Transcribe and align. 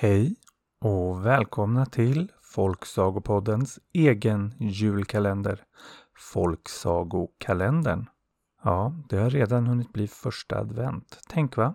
Hej 0.00 0.36
och 0.80 1.26
välkomna 1.26 1.86
till 1.86 2.32
Folksagopoddens 2.42 3.78
egen 3.92 4.54
julkalender, 4.58 5.64
Folksagokalendern. 6.32 8.06
Ja, 8.64 8.94
det 9.08 9.16
har 9.16 9.30
redan 9.30 9.66
hunnit 9.66 9.92
bli 9.92 10.08
första 10.08 10.58
advent, 10.58 11.20
tänk 11.28 11.56
va? 11.56 11.74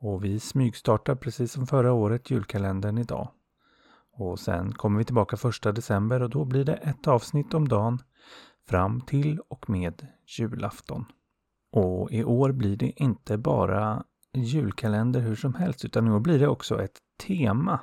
Och 0.00 0.24
vi 0.24 0.40
smygstartar 0.40 1.14
precis 1.14 1.52
som 1.52 1.66
förra 1.66 1.92
året 1.92 2.30
julkalendern 2.30 2.98
idag. 2.98 3.28
Och 4.12 4.40
sen 4.40 4.72
kommer 4.72 4.98
vi 4.98 5.04
tillbaka 5.04 5.36
första 5.36 5.72
december 5.72 6.22
och 6.22 6.30
då 6.30 6.44
blir 6.44 6.64
det 6.64 6.74
ett 6.74 7.08
avsnitt 7.08 7.54
om 7.54 7.68
dagen 7.68 8.02
fram 8.68 9.00
till 9.00 9.40
och 9.48 9.70
med 9.70 10.06
julafton. 10.38 11.04
Och 11.72 12.10
i 12.12 12.24
år 12.24 12.52
blir 12.52 12.76
det 12.76 13.02
inte 13.02 13.38
bara 13.38 14.04
julkalender 14.42 15.20
hur 15.20 15.36
som 15.36 15.54
helst 15.54 15.84
utan 15.84 16.06
i 16.06 16.10
år 16.10 16.20
blir 16.20 16.38
det 16.38 16.48
också 16.48 16.82
ett 16.82 16.98
tema. 17.26 17.80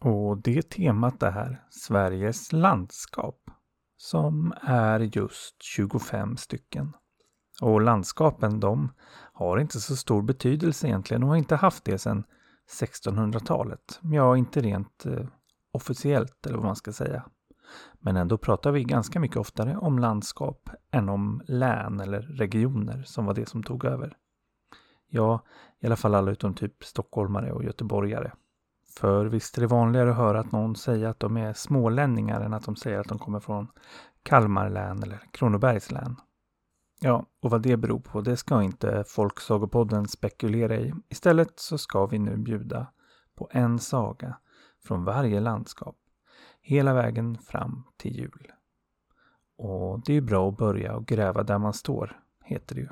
Och 0.00 0.38
det 0.38 0.70
temat 0.70 1.22
är 1.22 1.64
Sveriges 1.70 2.52
landskap 2.52 3.50
som 3.96 4.54
är 4.62 5.00
just 5.00 5.62
25 5.62 6.36
stycken. 6.36 6.92
Och 7.62 7.80
landskapen 7.80 8.60
de 8.60 8.92
har 9.32 9.58
inte 9.58 9.80
så 9.80 9.96
stor 9.96 10.22
betydelse 10.22 10.86
egentligen 10.86 11.22
och 11.22 11.28
har 11.28 11.36
inte 11.36 11.56
haft 11.56 11.84
det 11.84 11.98
sedan 11.98 12.24
1600-talet. 12.80 14.00
Ja, 14.02 14.36
inte 14.36 14.60
rent 14.60 15.06
eh, 15.06 15.26
officiellt 15.72 16.46
eller 16.46 16.56
vad 16.56 16.66
man 16.66 16.76
ska 16.76 16.92
säga. 16.92 17.24
Men 18.00 18.16
ändå 18.16 18.38
pratar 18.38 18.72
vi 18.72 18.84
ganska 18.84 19.20
mycket 19.20 19.36
oftare 19.36 19.76
om 19.76 19.98
landskap 19.98 20.70
än 20.90 21.08
om 21.08 21.42
län 21.46 22.00
eller 22.00 22.20
regioner 22.20 23.02
som 23.02 23.26
var 23.26 23.34
det 23.34 23.48
som 23.48 23.62
tog 23.62 23.84
över. 23.84 24.16
Ja, 25.14 25.40
i 25.80 25.86
alla 25.86 25.96
fall 25.96 26.14
alla 26.14 26.30
utom 26.30 26.54
typ 26.54 26.84
stockholmare 26.84 27.52
och 27.52 27.64
göteborgare. 27.64 28.32
För 28.98 29.26
visst 29.26 29.56
är 29.56 29.60
det 29.60 29.66
vanligare 29.66 30.10
att 30.10 30.16
höra 30.16 30.40
att 30.40 30.52
någon 30.52 30.76
säger 30.76 31.08
att 31.08 31.20
de 31.20 31.36
är 31.36 31.52
smålänningar 31.52 32.40
än 32.40 32.54
att 32.54 32.64
de 32.64 32.76
säger 32.76 32.98
att 32.98 33.08
de 33.08 33.18
kommer 33.18 33.40
från 33.40 33.68
Kalmar 34.22 34.70
län 34.70 35.02
eller 35.02 35.20
Kronobergs 35.32 35.90
län. 35.90 36.16
Ja, 37.00 37.26
och 37.42 37.50
vad 37.50 37.62
det 37.62 37.76
beror 37.76 38.00
på, 38.00 38.20
det 38.20 38.36
ska 38.36 38.62
inte 38.62 39.04
Folksagopodden 39.06 40.08
spekulera 40.08 40.76
i. 40.76 40.94
Istället 41.08 41.60
så 41.60 41.78
ska 41.78 42.06
vi 42.06 42.18
nu 42.18 42.36
bjuda 42.36 42.86
på 43.34 43.48
en 43.52 43.78
saga 43.78 44.38
från 44.84 45.04
varje 45.04 45.40
landskap 45.40 45.96
hela 46.60 46.94
vägen 46.94 47.38
fram 47.38 47.82
till 47.96 48.16
jul. 48.16 48.52
Och 49.56 50.00
det 50.04 50.12
är 50.12 50.14
ju 50.14 50.20
bra 50.20 50.48
att 50.48 50.56
börja 50.56 50.96
och 50.96 51.06
gräva 51.06 51.42
där 51.42 51.58
man 51.58 51.72
står, 51.72 52.20
heter 52.44 52.74
det 52.74 52.80
ju. 52.80 52.88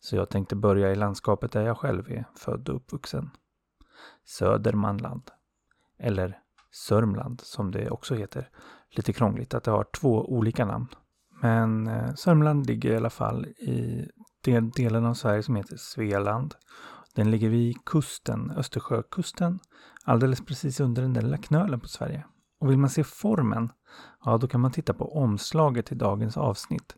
Så 0.00 0.16
jag 0.16 0.28
tänkte 0.28 0.56
börja 0.56 0.92
i 0.92 0.94
landskapet 0.94 1.52
där 1.52 1.62
jag 1.62 1.78
själv 1.78 2.10
är 2.10 2.24
född 2.34 2.68
och 2.68 2.76
uppvuxen. 2.76 3.30
Södermanland. 4.24 5.22
Eller 5.98 6.38
Sörmland 6.70 7.40
som 7.40 7.70
det 7.70 7.90
också 7.90 8.14
heter. 8.14 8.50
Lite 8.90 9.12
krångligt 9.12 9.54
att 9.54 9.64
det 9.64 9.70
har 9.70 9.84
två 9.84 10.32
olika 10.32 10.64
namn. 10.64 10.86
Men 11.42 11.86
eh, 11.86 12.14
Sörmland 12.14 12.66
ligger 12.66 12.90
i 12.92 12.96
alla 12.96 13.10
fall 13.10 13.46
i 13.46 14.08
den 14.40 14.70
delen 14.70 15.06
av 15.06 15.14
Sverige 15.14 15.42
som 15.42 15.56
heter 15.56 15.76
Svealand. 15.76 16.54
Den 17.14 17.30
ligger 17.30 17.48
vid 17.48 17.84
kusten, 17.84 18.50
Östersjökusten, 18.50 19.58
alldeles 20.04 20.46
precis 20.46 20.80
under 20.80 21.02
den 21.02 21.12
där 21.12 21.22
lilla 21.22 21.36
knölen 21.36 21.80
på 21.80 21.88
Sverige. 21.88 22.24
Och 22.60 22.70
vill 22.70 22.78
man 22.78 22.90
se 22.90 23.04
formen, 23.04 23.72
ja 24.24 24.38
då 24.38 24.48
kan 24.48 24.60
man 24.60 24.72
titta 24.72 24.94
på 24.94 25.16
omslaget 25.16 25.86
till 25.86 25.98
dagens 25.98 26.36
avsnitt. 26.36 26.96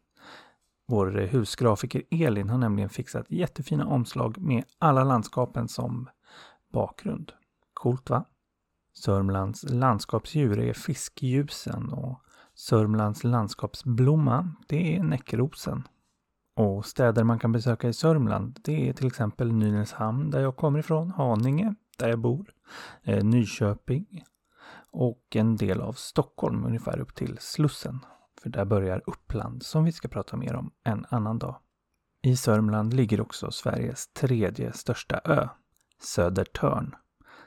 Vår 0.86 1.20
eh, 1.20 1.28
husgrafiker 1.28 2.02
Elin 2.11 2.48
har 2.48 2.58
nämligen 2.58 2.91
fixat 2.91 3.30
jättefina 3.30 3.86
omslag 3.86 4.38
med 4.38 4.64
alla 4.78 5.05
landskapen 5.05 5.69
som 5.69 6.08
bakgrund. 6.72 7.33
Coolt 7.75 8.11
va? 8.11 8.25
Sörmlands 8.94 9.65
landskapsdjur 9.71 10.59
är 10.59 10.72
fiskljusen 10.72 11.88
och 11.88 12.22
Sörmlands 12.54 13.25
landskapsblomma 13.25 14.54
det 14.69 14.97
är 14.97 15.03
näckrosen. 15.03 15.82
Och 16.56 16.87
städer 16.87 17.25
man 17.25 17.38
kan 17.38 17.53
besöka 17.53 17.88
i 17.88 17.92
Sörmland 17.92 18.60
det 18.65 18.88
är 18.88 18.92
till 18.92 19.06
exempel 19.06 19.53
Nynäshamn 19.53 20.31
där 20.31 20.41
jag 20.41 20.56
kommer 20.56 20.78
ifrån, 20.78 21.10
Haninge 21.10 21.75
där 21.98 22.09
jag 22.09 22.19
bor, 22.19 22.53
eh, 23.03 23.25
Nyköping 23.25 24.25
och 24.91 25.37
en 25.37 25.56
del 25.56 25.81
av 25.81 25.92
Stockholm 25.92 26.65
ungefär 26.65 26.98
upp 27.00 27.15
till 27.15 27.38
Slussen. 27.41 27.98
För 28.41 28.50
där 28.50 28.65
börjar 28.65 29.03
Uppland 29.06 29.62
som 29.62 29.84
vi 29.84 29.93
ska 29.93 30.09
prata 30.09 30.37
mer 30.37 30.54
om 30.54 30.70
en 30.84 31.06
annan 31.09 31.38
dag. 31.38 31.56
I 32.22 32.37
Sörmland 32.37 32.94
ligger 32.94 33.20
också 33.20 33.50
Sveriges 33.50 34.09
tredje 34.12 34.72
största 34.72 35.20
ö, 35.25 35.48
Södertörn. 36.00 36.94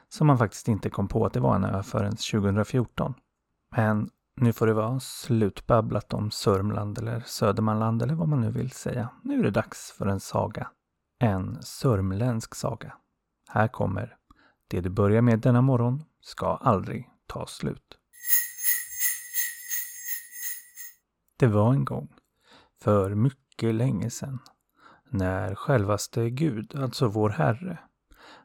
Som 0.08 0.26
man 0.26 0.38
faktiskt 0.38 0.68
inte 0.68 0.90
kom 0.90 1.08
på 1.08 1.26
att 1.26 1.32
det 1.32 1.40
var 1.40 1.56
en 1.56 1.64
ö 1.64 1.82
förrän 1.82 2.16
2014. 2.16 3.14
Men 3.76 4.10
nu 4.40 4.52
får 4.52 4.66
det 4.66 4.74
vara 4.74 5.00
slutbabblat 5.00 6.14
om 6.14 6.30
Sörmland 6.30 6.98
eller 6.98 7.20
Södermanland 7.20 8.02
eller 8.02 8.14
vad 8.14 8.28
man 8.28 8.40
nu 8.40 8.50
vill 8.50 8.70
säga. 8.70 9.08
Nu 9.22 9.38
är 9.38 9.42
det 9.42 9.50
dags 9.50 9.90
för 9.98 10.06
en 10.06 10.20
saga. 10.20 10.70
En 11.18 11.62
sörmländsk 11.62 12.54
saga. 12.54 12.96
Här 13.48 13.68
kommer 13.68 14.16
Det 14.68 14.80
du 14.80 14.90
börjar 14.90 15.22
med 15.22 15.40
denna 15.40 15.62
morgon 15.62 16.02
ska 16.20 16.46
aldrig 16.46 17.10
ta 17.26 17.46
slut. 17.46 17.98
Det 21.36 21.46
var 21.46 21.72
en 21.72 21.84
gång, 21.84 22.08
för 22.82 23.14
mycket 23.14 23.74
länge 23.74 24.10
sedan, 24.10 24.38
när 25.10 25.54
självaste 25.54 26.30
Gud, 26.30 26.76
alltså 26.76 27.08
vår 27.08 27.30
Herre, 27.30 27.78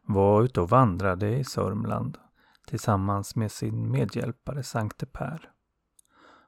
var 0.03 0.43
ute 0.43 0.61
och 0.61 0.69
vandrade 0.69 1.37
i 1.37 1.43
Sörmland 1.43 2.17
tillsammans 2.67 3.35
med 3.35 3.51
sin 3.51 3.91
medhjälpare 3.91 4.63
Sankte 4.63 5.05
Per. 5.05 5.51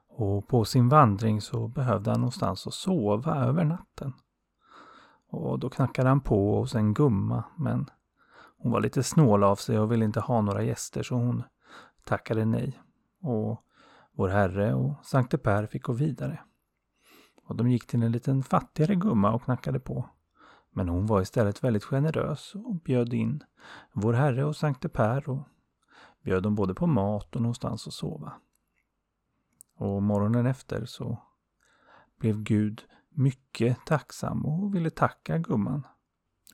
Och 0.08 0.48
på 0.48 0.64
sin 0.64 0.88
vandring 0.88 1.40
så 1.40 1.68
behövde 1.68 2.10
han 2.10 2.20
någonstans 2.20 2.66
att 2.66 2.74
sova 2.74 3.36
över 3.36 3.64
natten. 3.64 4.12
Och 5.28 5.58
då 5.58 5.70
knackade 5.70 6.08
han 6.08 6.20
på 6.20 6.58
hos 6.58 6.74
en 6.74 6.94
gumma, 6.94 7.44
men 7.56 7.90
hon 8.58 8.72
var 8.72 8.80
lite 8.80 9.02
snål 9.02 9.44
av 9.44 9.56
sig 9.56 9.78
och 9.78 9.92
ville 9.92 10.04
inte 10.04 10.20
ha 10.20 10.40
några 10.40 10.62
gäster 10.62 11.02
så 11.02 11.14
hon 11.14 11.42
tackade 12.04 12.44
nej. 12.44 12.80
Och 13.20 13.64
vår 14.14 14.28
Herre 14.28 14.74
och 14.74 15.04
Sankte 15.04 15.38
Per 15.38 15.66
fick 15.66 15.82
gå 15.82 15.92
vidare. 15.92 16.40
Och 17.44 17.56
de 17.56 17.70
gick 17.70 17.86
till 17.86 18.02
en 18.02 18.12
liten 18.12 18.42
fattigare 18.42 18.94
gumma 18.94 19.32
och 19.32 19.42
knackade 19.42 19.80
på. 19.80 20.08
Men 20.70 20.88
hon 20.88 21.06
var 21.06 21.22
istället 21.22 21.64
väldigt 21.64 21.84
generös 21.84 22.54
och 22.54 22.74
bjöd 22.74 23.14
in 23.14 23.44
vår 23.92 24.12
Herre 24.12 24.44
och 24.44 24.56
Sankte 24.56 24.88
Per 24.88 25.28
och 25.28 25.48
bjöd 26.22 26.42
dem 26.42 26.54
både 26.54 26.74
på 26.74 26.86
mat 26.86 27.36
och 27.36 27.42
någonstans 27.42 27.86
att 27.86 27.94
sova. 27.94 28.32
Och 29.76 30.02
morgonen 30.02 30.46
efter 30.46 30.84
så 30.84 31.22
blev 32.20 32.42
Gud 32.42 32.84
mycket 33.08 33.86
tacksam 33.86 34.46
och 34.46 34.74
ville 34.74 34.90
tacka 34.90 35.38
gumman. 35.38 35.86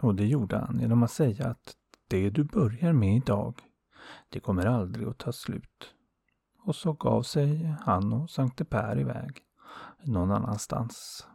Och 0.03 0.15
det 0.15 0.27
gjorde 0.27 0.59
han 0.59 0.78
genom 0.81 1.03
att 1.03 1.10
säga 1.10 1.48
att 1.48 1.77
det 2.09 2.31
du 2.31 2.44
börjar 2.44 2.92
med 2.92 3.16
idag, 3.16 3.60
det 4.28 4.41
kommer 4.41 4.66
aldrig 4.66 5.09
att 5.09 5.19
ta 5.19 5.32
slut. 5.32 5.94
Och 6.62 6.76
så 6.76 6.93
gav 6.93 7.22
sig 7.22 7.75
han 7.81 8.12
och 8.12 8.31
Sankte 8.31 8.65
Per 8.65 8.98
iväg 8.98 9.43
någon 10.04 10.31
annanstans. 10.31 11.26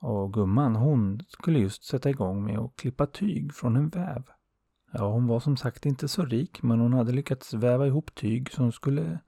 Och 0.00 0.32
gumman 0.32 0.76
hon 0.76 1.20
skulle 1.28 1.58
just 1.58 1.84
sätta 1.84 2.10
igång 2.10 2.44
med 2.44 2.58
att 2.58 2.76
klippa 2.76 3.06
tyg 3.06 3.54
från 3.54 3.76
en 3.76 3.88
väv. 3.88 4.22
Ja, 4.92 5.12
hon 5.12 5.26
var 5.26 5.40
som 5.40 5.56
sagt 5.56 5.86
inte 5.86 6.08
så 6.08 6.24
rik 6.24 6.62
men 6.62 6.80
hon 6.80 6.92
hade 6.92 7.12
lyckats 7.12 7.54
väva 7.54 7.86
ihop 7.86 8.14
tyg 8.14 8.52
så 8.52 8.62
hon 8.62 8.72
skulle 8.72 9.18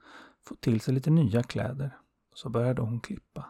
få 0.42 0.54
till 0.54 0.80
sig 0.80 0.94
lite 0.94 1.10
nya 1.10 1.42
kläder. 1.42 1.98
Så 2.34 2.48
började 2.48 2.82
hon 2.82 3.00
klippa. 3.00 3.44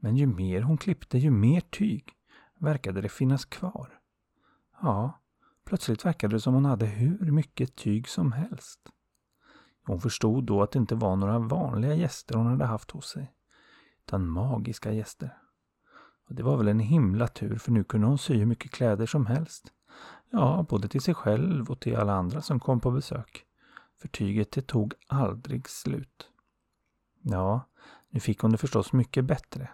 Men 0.00 0.16
ju 0.16 0.26
mer 0.26 0.62
hon 0.62 0.78
klippte, 0.78 1.18
ju 1.18 1.30
mer 1.30 1.60
tyg 1.60 2.12
verkade 2.58 3.00
det 3.00 3.08
finnas 3.08 3.44
kvar. 3.44 3.98
Ja, 4.82 5.20
plötsligt 5.64 6.04
verkade 6.04 6.36
det 6.36 6.40
som 6.40 6.54
hon 6.54 6.64
hade 6.64 6.86
hur 6.86 7.30
mycket 7.30 7.76
tyg 7.76 8.08
som 8.08 8.32
helst. 8.32 8.80
Hon 9.86 10.00
förstod 10.00 10.44
då 10.44 10.62
att 10.62 10.70
det 10.70 10.78
inte 10.78 10.94
var 10.94 11.16
några 11.16 11.38
vanliga 11.38 11.94
gäster 11.94 12.34
hon 12.34 12.46
hade 12.46 12.64
haft 12.64 12.90
hos 12.90 13.08
sig, 13.08 13.32
utan 14.06 14.28
magiska 14.28 14.92
gäster. 14.92 15.38
Och 16.28 16.34
Det 16.34 16.42
var 16.42 16.56
väl 16.56 16.68
en 16.68 16.80
himla 16.80 17.28
tur 17.28 17.58
för 17.58 17.72
nu 17.72 17.84
kunde 17.84 18.06
hon 18.06 18.18
sy 18.18 18.34
hur 18.34 18.46
mycket 18.46 18.70
kläder 18.70 19.06
som 19.06 19.26
helst. 19.26 19.72
Ja, 20.30 20.66
både 20.68 20.88
till 20.88 21.00
sig 21.00 21.14
själv 21.14 21.70
och 21.70 21.80
till 21.80 21.96
alla 21.96 22.12
andra 22.12 22.42
som 22.42 22.60
kom 22.60 22.80
på 22.80 22.90
besök. 22.90 23.44
För 24.00 24.08
tyget 24.08 24.52
det 24.52 24.66
tog 24.66 24.94
aldrig 25.06 25.68
slut. 25.68 26.30
Ja, 27.22 27.60
nu 28.08 28.20
fick 28.20 28.40
hon 28.40 28.52
det 28.52 28.58
förstås 28.58 28.92
mycket 28.92 29.24
bättre. 29.24 29.70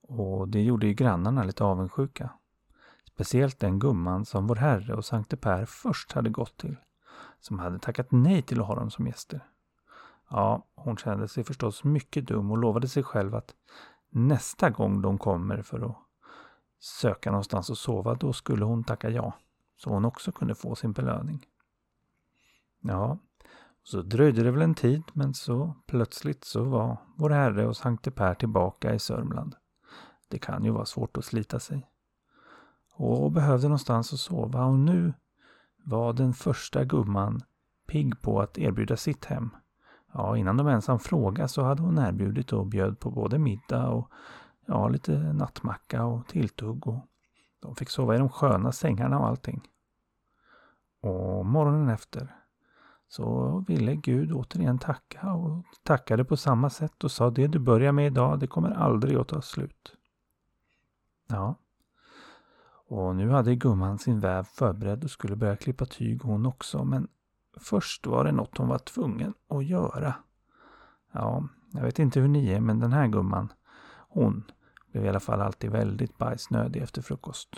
Och 0.00 0.48
det 0.48 0.62
gjorde 0.62 0.86
ju 0.86 0.94
grannarna 0.94 1.44
lite 1.44 1.64
avundsjuka. 1.64 2.30
Speciellt 3.04 3.58
den 3.60 3.78
gumman 3.78 4.24
som 4.24 4.46
vår 4.46 4.56
Herre 4.56 4.94
och 4.94 5.04
Sankte 5.04 5.36
Per 5.36 5.64
först 5.64 6.12
hade 6.12 6.30
gått 6.30 6.56
till 6.56 6.76
som 7.40 7.58
hade 7.58 7.78
tackat 7.78 8.06
nej 8.10 8.42
till 8.42 8.60
att 8.60 8.66
ha 8.66 8.74
dem 8.74 8.90
som 8.90 9.06
gäster. 9.06 9.40
Ja, 10.30 10.66
hon 10.74 10.96
kände 10.96 11.28
sig 11.28 11.44
förstås 11.44 11.84
mycket 11.84 12.26
dum 12.26 12.50
och 12.50 12.58
lovade 12.58 12.88
sig 12.88 13.02
själv 13.02 13.34
att 13.34 13.54
nästa 14.10 14.70
gång 14.70 15.02
de 15.02 15.18
kommer 15.18 15.62
för 15.62 15.80
att 15.80 15.96
söka 16.78 17.30
någonstans 17.30 17.70
att 17.70 17.78
sova, 17.78 18.14
då 18.14 18.32
skulle 18.32 18.64
hon 18.64 18.84
tacka 18.84 19.10
ja. 19.10 19.32
Så 19.76 19.90
hon 19.90 20.04
också 20.04 20.32
kunde 20.32 20.54
få 20.54 20.74
sin 20.74 20.92
belöning. 20.92 21.46
Ja, 22.80 23.18
så 23.82 24.02
dröjde 24.02 24.42
det 24.42 24.50
väl 24.50 24.62
en 24.62 24.74
tid 24.74 25.02
men 25.12 25.34
så 25.34 25.74
plötsligt 25.86 26.44
så 26.44 26.64
var 26.64 26.96
vår 27.16 27.30
Herre 27.30 27.66
och 27.66 27.76
Sankte 27.76 28.10
Per 28.10 28.34
tillbaka 28.34 28.94
i 28.94 28.98
Sörmland. 28.98 29.54
Det 30.28 30.38
kan 30.38 30.64
ju 30.64 30.70
vara 30.70 30.86
svårt 30.86 31.16
att 31.16 31.24
slita 31.24 31.60
sig. 31.60 31.90
Och 32.94 33.32
behövde 33.32 33.68
någonstans 33.68 34.12
att 34.12 34.18
sova 34.18 34.64
och 34.64 34.78
nu 34.78 35.12
var 35.84 36.12
den 36.12 36.32
första 36.32 36.84
gumman 36.84 37.40
pigg 37.86 38.22
på 38.22 38.40
att 38.40 38.58
erbjuda 38.58 38.96
sitt 38.96 39.24
hem. 39.24 39.50
Ja, 40.12 40.36
innan 40.36 40.56
de 40.56 40.68
ens 40.68 40.86
hann 40.86 40.98
fråga 40.98 41.48
så 41.48 41.62
hade 41.62 41.82
hon 41.82 41.98
erbjudit 41.98 42.52
och 42.52 42.66
bjöd 42.66 43.00
på 43.00 43.10
både 43.10 43.38
middag 43.38 43.88
och 43.88 44.10
ja, 44.66 44.88
lite 44.88 45.32
nattmacka 45.32 46.04
och 46.04 46.26
tilltugg 46.26 46.86
och 46.86 47.06
de 47.60 47.76
fick 47.76 47.90
sova 47.90 48.14
i 48.14 48.18
de 48.18 48.28
sköna 48.28 48.72
sängarna 48.72 49.18
och 49.18 49.26
allting. 49.26 49.68
Och 51.00 51.46
morgonen 51.46 51.88
efter 51.88 52.34
så 53.08 53.58
ville 53.68 53.94
Gud 53.94 54.32
återigen 54.32 54.78
tacka 54.78 55.32
och 55.32 55.64
tackade 55.82 56.24
på 56.24 56.36
samma 56.36 56.70
sätt 56.70 57.04
och 57.04 57.10
sa 57.10 57.30
det 57.30 57.46
du 57.46 57.58
börjar 57.58 57.92
med 57.92 58.06
idag, 58.06 58.40
det 58.40 58.46
kommer 58.46 58.70
aldrig 58.70 59.16
att 59.16 59.28
ta 59.28 59.42
slut. 59.42 59.96
Ja. 61.26 61.54
Och 62.88 63.16
nu 63.16 63.30
hade 63.30 63.56
gumman 63.56 63.98
sin 63.98 64.20
väv 64.20 64.44
förberedd 64.44 65.04
och 65.04 65.10
skulle 65.10 65.36
börja 65.36 65.56
klippa 65.56 65.86
tyg 65.86 66.22
hon 66.22 66.46
också, 66.46 66.84
men 66.84 67.08
först 67.56 68.06
var 68.06 68.24
det 68.24 68.32
något 68.32 68.58
hon 68.58 68.68
var 68.68 68.78
tvungen 68.78 69.34
att 69.48 69.66
göra. 69.66 70.14
Ja, 71.12 71.48
jag 71.72 71.82
vet 71.82 71.98
inte 71.98 72.20
hur 72.20 72.28
ni 72.28 72.48
är, 72.50 72.60
men 72.60 72.80
den 72.80 72.92
här 72.92 73.08
gumman, 73.08 73.52
hon 74.08 74.44
blev 74.92 75.04
i 75.04 75.08
alla 75.08 75.20
fall 75.20 75.40
alltid 75.40 75.70
väldigt 75.70 76.18
bajsnödig 76.18 76.82
efter 76.82 77.02
frukost. 77.02 77.48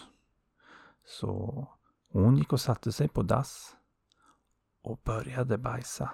Så 1.05 1.67
hon 2.13 2.37
gick 2.37 2.53
och 2.53 2.61
satte 2.61 2.93
sig 2.93 3.09
på 3.09 3.23
dass 3.23 3.77
och 4.83 5.01
började 5.05 5.59
bajsa. 5.59 6.11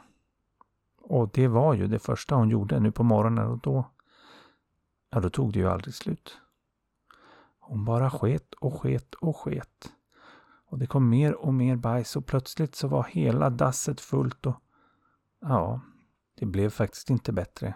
Och 1.03 1.31
det 1.33 1.49
var 1.49 1.75
ju 1.75 1.87
det 1.87 1.99
första 1.99 2.35
hon 2.35 2.49
gjorde 2.49 2.81
nu 2.81 2.93
på 2.93 3.03
morgonen 3.03 3.47
och 3.47 3.59
då, 3.59 3.91
ja 5.11 5.21
då 5.21 5.31
tog 5.31 5.53
det 5.53 5.59
ju 5.59 5.69
aldrig 5.69 5.95
slut. 5.95 6.41
Hon 7.69 7.85
bara 7.85 8.11
sket 8.11 8.55
och 8.55 8.81
sket 8.81 9.15
och 9.15 9.37
sket. 9.37 9.93
Och 10.67 10.79
det 10.79 10.87
kom 10.87 11.09
mer 11.09 11.35
och 11.35 11.55
mer 11.55 11.77
bajs 11.77 12.17
och 12.17 12.27
plötsligt 12.27 12.75
så 12.75 12.89
var 12.89 13.05
hela 13.05 13.51
dasset 13.51 14.01
fullt 14.01 14.47
och 14.47 14.57
ja, 15.41 15.81
det 16.35 16.47
blev 16.47 16.71
faktiskt 16.71 17.11
inte 17.11 17.33
bättre 17.33 17.75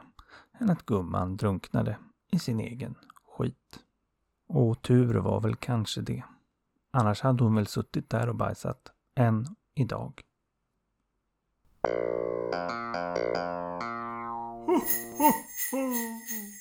än 0.60 0.70
att 0.70 0.87
gumman 0.87 1.37
drunknade 1.37 1.98
i 2.32 2.38
sin 2.38 2.60
egen 2.60 2.94
skit. 3.25 3.78
Och 4.46 4.82
tur 4.82 5.14
var 5.14 5.40
väl 5.40 5.56
kanske 5.56 6.00
det. 6.00 6.25
Annars 6.90 7.20
hade 7.20 7.44
hon 7.44 7.54
väl 7.54 7.66
suttit 7.66 8.10
där 8.10 8.28
och 8.28 8.37
bajsat 8.37 8.92
än 9.14 9.46
idag. 9.75 10.22